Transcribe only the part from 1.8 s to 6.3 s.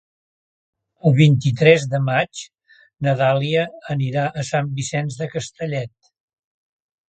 de maig na Dàlia anirà a Sant Vicenç de Castellet.